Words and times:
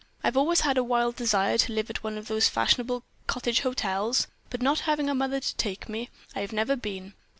I've 0.23 0.35
always 0.35 0.61
had 0.61 0.79
a 0.79 0.83
wild 0.83 1.15
desire 1.15 1.59
to 1.59 1.73
live 1.73 1.91
at 1.91 2.03
one 2.03 2.17
of 2.17 2.27
those 2.27 2.49
fashionable 2.49 3.03
cottage 3.27 3.59
hotels, 3.59 4.25
but 4.49 4.59
not 4.59 4.79
having 4.89 5.07
a 5.07 5.13
mother 5.13 5.39
to 5.39 5.55
take 5.57 5.87
me, 5.87 6.09
I 6.35 6.39
have 6.41 6.51
never 6.51 6.75
been. 6.75 7.13